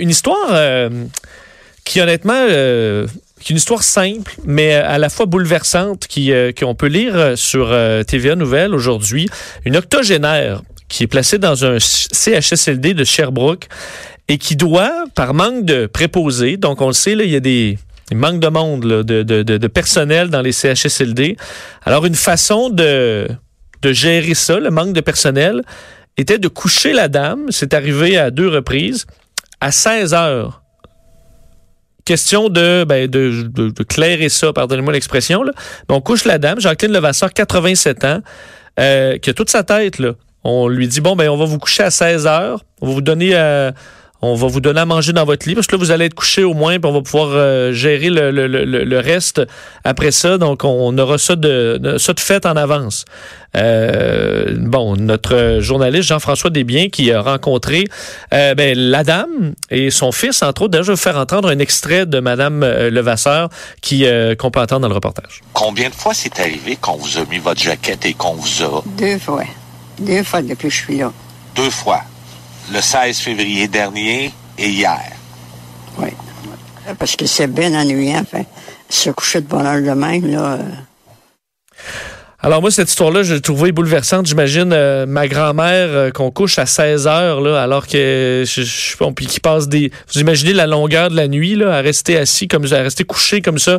[0.00, 0.90] une histoire
[1.84, 2.46] qui honnêtement
[3.40, 7.76] qui est une histoire simple, mais à la fois bouleversante, qui qu'on peut lire sur
[8.06, 9.28] TVA Nouvelle aujourd'hui.
[9.64, 13.66] Une octogénaire qui est placée dans un CHSLD de Sherbrooke
[14.28, 17.40] et qui doit, par manque de préposés, donc on le sait, là, il y a
[17.40, 17.78] des
[18.10, 21.38] il manque de monde, de, de, de, personnel dans les CHSLD.
[21.82, 23.26] Alors, une façon de,
[23.80, 25.62] de gérer ça, le manque de personnel,
[26.18, 27.46] était de coucher la dame.
[27.48, 29.06] C'est arrivé à deux reprises,
[29.62, 30.62] à 16 heures.
[32.04, 35.44] Question de, ben, de, de, clairer ça, pardonnez-moi l'expression.
[35.88, 38.20] On couche la dame, Jacqueline Levasseur, 87 ans,
[38.80, 40.02] euh, qui a toute sa tête.
[40.42, 42.64] On lui dit, bon, ben, on va vous coucher à 16 heures.
[42.80, 43.36] On va vous donner...
[43.36, 43.70] Euh,
[44.24, 46.14] on va vous donner à manger dans votre lit parce que là, vous allez être
[46.14, 49.42] couché au moins, puis on va pouvoir euh, gérer le, reste
[49.82, 50.38] après ça.
[50.38, 53.04] Donc, on aura ça de, ça de fait en avance.
[54.52, 57.84] Euh, bon, notre journaliste Jean-François Desbiens qui a rencontré
[58.32, 60.72] euh, ben, la dame et son fils, entre autres.
[60.72, 63.48] D'ailleurs, je vais vous faire entendre un extrait de Madame euh, Levasseur
[63.80, 64.04] qui
[64.38, 65.40] qu'on peut entendre dans le reportage.
[65.52, 68.82] Combien de fois c'est arrivé qu'on vous a mis votre jaquette et qu'on vous a...
[68.98, 69.44] Deux fois.
[69.98, 71.12] Deux fois depuis que je suis là.
[71.54, 72.02] Deux fois
[72.72, 75.12] le 16 février dernier et hier.
[75.98, 76.08] Oui.
[76.98, 78.24] Parce que c'est bien ennuyant.
[78.24, 78.46] Fait,
[78.88, 80.58] se coucher de bonheur de même, là.
[82.42, 82.46] Euh.
[82.46, 84.26] Alors moi, cette histoire-là, je l'ai trouvée bouleversante.
[84.26, 88.96] J'imagine euh, ma grand-mère euh, qu'on couche à 16 heures, là, alors que je, je
[88.98, 89.90] bon, puis qui passe des.
[90.12, 93.40] Vous imaginez la longueur de la nuit, là, à rester assis comme à rester couché
[93.40, 93.78] comme ça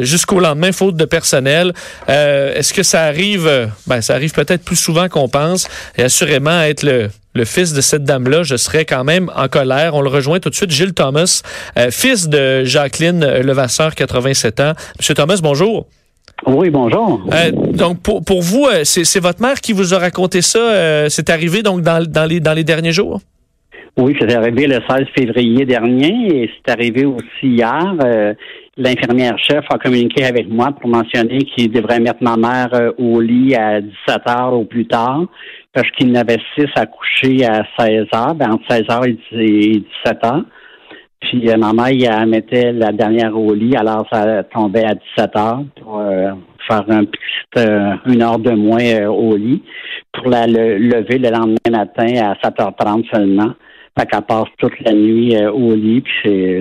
[0.00, 1.72] jusqu'au lendemain, faute de personnel.
[2.08, 5.68] Est-ce que ça arrive Ben, ça arrive peut-être plus souvent qu'on pense.
[5.96, 9.94] Et assurément, être le le fils de cette dame-là, je serais quand même en colère.
[9.94, 10.70] On le rejoint tout de suite.
[10.70, 11.42] Gilles Thomas,
[11.78, 14.72] euh, fils de Jacqueline Levasseur, 87 ans.
[14.98, 15.86] Monsieur Thomas, bonjour.
[16.46, 17.20] Oui, bonjour.
[17.32, 21.08] Euh, donc, pour, pour vous, euh, c'est votre mère qui vous a raconté ça.
[21.10, 23.20] c'est arrivé donc dans, dans, les, dans les derniers jours?
[23.96, 27.94] Oui, c'est arrivé le 16 février dernier et c'est arrivé aussi hier.
[28.76, 33.56] L'infirmière chef a communiqué avec moi pour mentionner qu'il devrait mettre ma mère au lit
[33.56, 35.24] à 17 heures au plus tard
[35.72, 40.24] parce qu'il n'avait six à coucher à 16 heures, ben, entre 16 heures et 17
[40.24, 40.44] heures.
[41.20, 45.36] Puis euh, ma mère, elle mettait la dernière au lit, alors ça tombait à 17
[45.36, 46.30] heures pour euh,
[46.68, 47.18] faire un petit,
[47.58, 49.62] euh, une heure de moins au lit,
[50.12, 53.52] pour la lever le lendemain matin à 7h30 seulement.
[53.98, 56.60] Fait qu'elle passe toute la nuit euh, au lit, puis c'est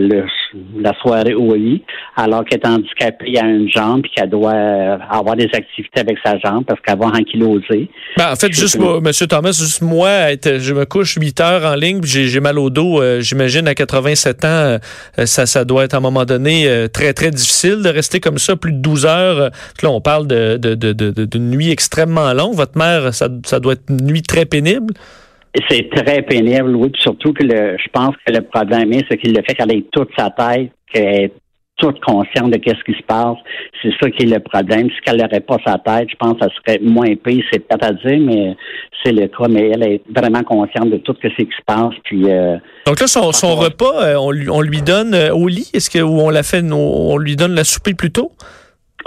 [0.79, 1.83] la soirée au lit,
[2.15, 6.17] alors qu'elle est handicapée à une jambe, puis qu'elle doit euh, avoir des activités avec
[6.25, 7.89] sa jambe parce qu'elle va ankyloser.
[8.17, 9.11] Ben, en fait, juste moi, M.
[9.29, 10.09] Thomas, juste moi,
[10.43, 13.03] je me couche 8 heures en ligne, puis j'ai mal au dos.
[13.03, 14.77] Euh, j'imagine à 87 ans,
[15.25, 18.55] ça, ça doit être à un moment donné très, très difficile de rester comme ça
[18.55, 19.51] plus de 12 heures.
[19.83, 22.55] Là, on parle de, de, de, de, nuit extrêmement longue.
[22.55, 24.95] Votre mère, ça, ça doit être une nuit très pénible.
[25.69, 26.91] C'est très pénible, oui.
[26.99, 29.85] surtout que le, je pense que le problème est, c'est qu'il le fait qu'elle ait
[29.91, 31.33] toute sa tête, qu'elle est
[31.77, 33.37] toute consciente de qu'est-ce qui se passe.
[33.81, 34.89] C'est ça qui est le problème.
[34.89, 37.43] Si elle n'aurait pas sa tête, je pense que ça serait moins pire.
[37.51, 38.55] C'est peut-être à dire, mais
[39.03, 39.47] c'est le cas.
[39.47, 41.93] Mais elle est vraiment consciente de tout ce qui se passe.
[42.03, 45.47] Puis, euh, Donc là, son, son repas, euh, on, lui, on lui donne euh, au
[45.47, 45.69] lit?
[45.73, 48.31] Est-ce que ou on l'a fait, on lui donne la souper plus tôt?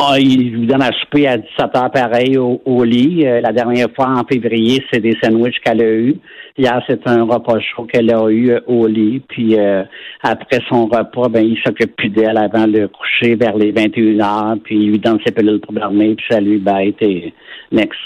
[0.02, 3.26] Ah, il lui donne à souper à 17 heures pareil au, lit.
[3.26, 6.16] Euh, la dernière fois, en février, c'est des sandwichs qu'elle a eu.
[6.56, 9.20] Hier, c'est un repas chaud qu'elle a eu euh, au lit.
[9.28, 9.82] Puis euh,
[10.22, 14.56] après son repas, ben il s'occupe plus d'elle avant de coucher vers les 21 heures.
[14.64, 16.14] Puis il lui donne ses pilules pour dormir.
[16.16, 17.34] Puis ça lui bête et
[17.70, 17.98] next.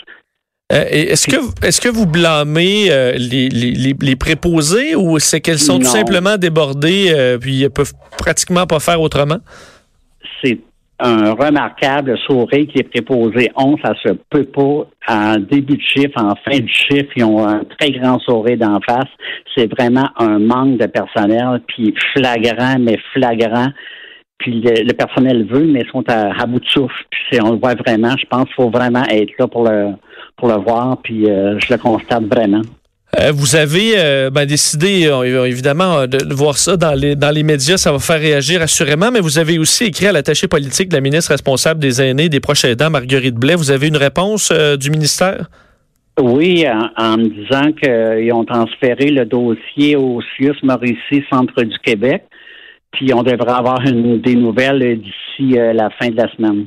[0.70, 5.84] est-ce que est-ce que vous blâmez les, les, les, préposés ou c'est qu'elles sont tout
[5.84, 9.38] simplement débordées puis elles peuvent pratiquement pas faire autrement?
[10.42, 10.58] C'est
[11.00, 14.86] un remarquable sourire qui est préposé 11, ça se peut pas.
[15.08, 18.80] En début de chiffre, en fin de chiffre, ils ont un très grand sourire d'en
[18.80, 19.10] face.
[19.56, 23.68] C'est vraiment un manque de personnel, puis flagrant, mais flagrant.
[24.38, 27.04] Puis le, personnel veut, mais ils sont à, bout de souffle.
[27.10, 28.14] Puis on le voit vraiment.
[28.16, 29.92] Je pense qu'il faut vraiment être là pour le
[30.36, 30.98] pour le voir.
[31.02, 32.62] Puis euh, je le constate vraiment.
[33.20, 37.42] Euh, vous avez euh, ben, décidé, euh, évidemment, de, voir ça dans les, dans les
[37.42, 37.76] médias.
[37.76, 41.00] Ça va faire réagir assurément, mais vous avez aussi écrit à l'attaché politique de la
[41.00, 43.54] ministre responsable des aînés des proches aidants, Marguerite Blais.
[43.54, 45.48] Vous avez une réponse du ministère?
[46.20, 46.64] Oui,
[46.96, 52.24] en, me disant qu'ils ont transféré le dossier au CIUS Mauricie, Centre du Québec,
[52.92, 56.66] puis on devrait avoir une, des nouvelles d'ici la fin de la semaine.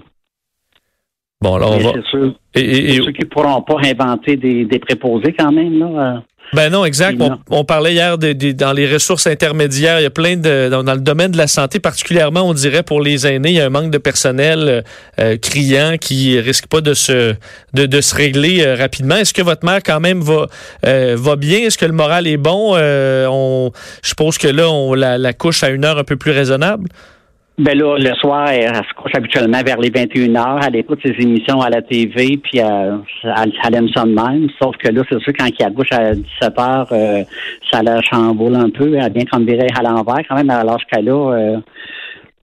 [1.39, 1.91] Bon, alors on va...
[1.93, 6.23] C'est sûr, et, ceux qui ne pourront pas inventer des, des préposés quand même, là.
[6.53, 7.17] Ben non, exact.
[7.19, 9.99] On, on, parlait hier de, de, dans les ressources intermédiaires.
[9.99, 12.83] Il y a plein de dans, dans, le domaine de la santé, particulièrement, on dirait
[12.83, 14.83] pour les aînés, il y a un manque de personnel
[15.19, 17.35] euh, criant qui risque pas de se
[17.73, 19.15] de, de se régler euh, rapidement.
[19.15, 20.47] Est-ce que votre mère quand même va
[20.85, 21.59] euh, va bien?
[21.59, 22.77] Est-ce que le moral est bon?
[22.77, 23.71] On,
[24.01, 26.87] je suppose que là, on la, la couche à une heure un peu plus raisonnable.
[27.59, 30.59] Ben là, le soir, elle, se couche habituellement vers les 21 heures.
[30.67, 34.47] Elle écoute ses émissions à la TV, puis elle, elle, aime ça de même.
[34.61, 37.23] Sauf que là, c'est sûr, quand elle couche à 17 heures, euh,
[37.71, 38.93] ça la chamboule un peu.
[38.93, 41.31] Elle vient comme virer à l'envers quand même l'âge qu'elle a.
[41.33, 41.57] Euh,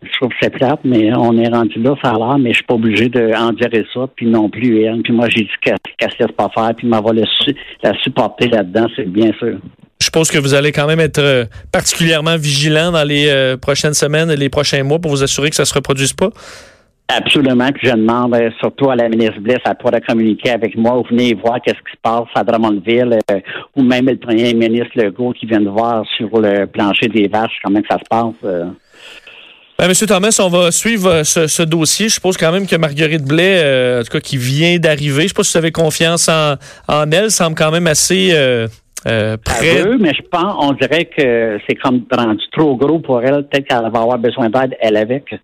[0.03, 2.57] je trouve que c'est plate, mais on est rendu là, ça a l'air, mais je
[2.57, 5.01] suis pas obligé d'en dire ça, puis non plus elle.
[5.03, 8.89] Puis moi, j'ai dit qu'elle ne se laisse pas faire, puis m'avoir la supporter là-dedans,
[8.97, 9.59] c'est bien sûr.
[10.01, 13.95] Je suppose que vous allez quand même être euh, particulièrement vigilant dans les euh, prochaines
[13.95, 16.31] semaines et les prochains mois pour vous assurer que ça ne se reproduise pas?
[17.09, 17.71] Absolument.
[17.73, 21.05] Puis je demande euh, surtout à la ministre Bliss à pouvoir communiquer avec moi ou
[21.05, 23.19] venir voir qu'est-ce qui se passe à Drummondville
[23.77, 27.59] ou même le premier ministre Legault qui vient de voir sur le plancher des vaches
[27.63, 28.75] comment ça se passe.
[29.79, 32.09] Ben, Monsieur Thomas, on va suivre ce, dossier.
[32.09, 35.29] Je suppose quand même que Marguerite Blais, en tout cas, qui vient d'arriver, je ne
[35.29, 36.55] sais pas si vous avez confiance en,
[36.89, 38.69] en elle, semble quand même assez euh,
[39.05, 39.85] près...
[39.99, 43.47] mais je pense, on dirait que c'est comme rendu trop gros pour elle.
[43.47, 45.35] Peut-être qu'elle va avoir besoin d'aide, elle, avec.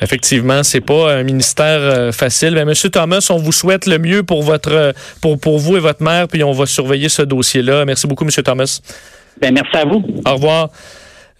[0.00, 2.54] Effectivement, c'est pas un ministère euh, facile.
[2.54, 6.02] Mais Monsieur Thomas, on vous souhaite le mieux pour votre, pour, pour vous et votre
[6.02, 7.84] mère, puis on va surveiller ce dossier-là.
[7.84, 8.80] Merci beaucoup, Monsieur Thomas.
[9.40, 10.02] Ben, merci à vous.
[10.26, 10.70] Au revoir.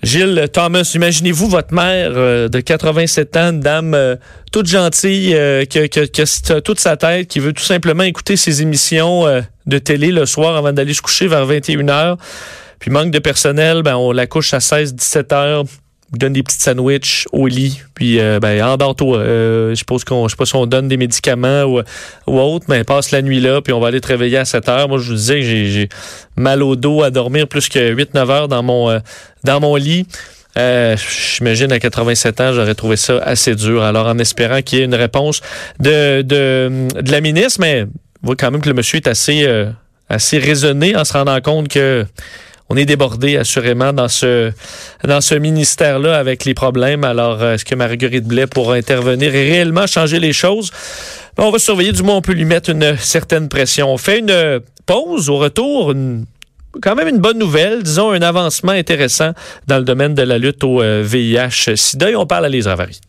[0.05, 4.17] Gilles Thomas, imaginez-vous votre mère euh, de 87 ans, dame euh,
[4.53, 8.61] toute gentille, euh, qui, qui, a toute sa tête, qui veut tout simplement écouter ses
[8.61, 9.25] émissions
[9.67, 12.17] de télé le soir avant d'aller se coucher vers 21 h
[12.81, 15.65] Puis manque de personnel, ben on la couche à 16-17 heures
[16.19, 19.19] donne des petits sandwichs au lit, puis euh, ben endors-toi.
[19.19, 21.82] Euh, je suppose qu'on, je sais pas si on donne des médicaments ou,
[22.26, 24.88] autre, mais passe la nuit là, puis on va aller te réveiller à 7 heures.
[24.88, 25.88] Moi, je vous disais que j'ai,
[26.37, 28.99] mal au dos à dormir plus que 8-9 heures dans mon euh,
[29.44, 30.06] dans mon lit.
[30.56, 33.82] J'imagine à 87 ans, j'aurais trouvé ça assez dur.
[33.82, 35.40] Alors, en espérant qu'il y ait une réponse
[35.81, 37.87] de, de, de la ministre, mais
[38.22, 39.49] on voit quand même que le monsieur est assez,
[40.08, 42.06] assez raisonné en se rendant compte que
[42.75, 44.50] on est débordé assurément dans ce
[45.05, 47.05] dans ce ministère-là avec les problèmes.
[47.05, 50.73] Alors, euh, est-ce que Marguerite Blais pourra intervenir et réellement changer les choses?
[51.38, 53.93] on va surveiller, du moins on peut lui mettre une certaine pression.
[53.93, 55.93] On fait une pause au retour,
[56.81, 59.32] quand même une bonne nouvelle, disons un avancement intéressant
[59.67, 62.06] dans le domaine de la lutte au VIH-Sida.
[62.09, 63.00] Euh, on parle à Lise Ravary.